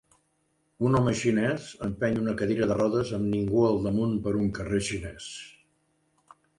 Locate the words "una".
2.23-2.35